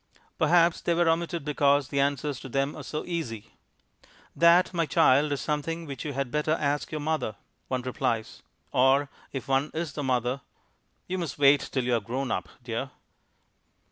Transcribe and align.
Perhaps 0.39 0.81
they 0.81 0.95
were 0.95 1.07
omitted 1.07 1.45
because 1.45 1.89
the 1.89 1.99
answers 1.99 2.39
to 2.39 2.49
them 2.49 2.75
are 2.75 2.81
so 2.81 3.05
easy. 3.05 3.51
"That, 4.35 4.73
my 4.73 4.87
child, 4.87 5.31
is 5.31 5.41
something 5.41 5.85
which 5.85 6.03
you 6.05 6.13
had 6.13 6.31
better 6.31 6.53
ask 6.53 6.91
your 6.91 7.01
mother," 7.01 7.35
one 7.67 7.83
replies; 7.83 8.41
or 8.71 9.11
if 9.31 9.47
one 9.47 9.69
is 9.75 9.93
the 9.93 10.01
mother, 10.01 10.41
"You 11.05 11.19
must 11.19 11.37
wait 11.37 11.69
till 11.71 11.83
you 11.83 11.93
are 11.93 11.99
grown 11.99 12.31
up, 12.31 12.49
dear." 12.63 12.89